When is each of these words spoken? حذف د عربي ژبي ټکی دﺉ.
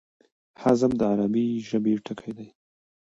حذف 0.61 0.91
د 0.99 1.01
عربي 1.11 1.45
ژبي 1.67 1.93
ټکی 2.05 2.31
دﺉ. 2.37 2.47